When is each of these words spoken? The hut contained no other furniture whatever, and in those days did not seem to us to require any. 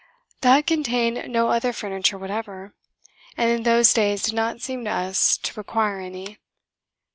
The 0.41 0.49
hut 0.49 0.65
contained 0.65 1.31
no 1.31 1.49
other 1.49 1.71
furniture 1.71 2.17
whatever, 2.17 2.73
and 3.37 3.51
in 3.51 3.61
those 3.61 3.93
days 3.93 4.23
did 4.23 4.33
not 4.33 4.59
seem 4.59 4.83
to 4.85 4.89
us 4.89 5.37
to 5.37 5.53
require 5.55 5.99
any. 5.99 6.39